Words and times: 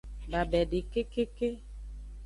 Babede 0.31 0.79
kekeke. 0.91 1.49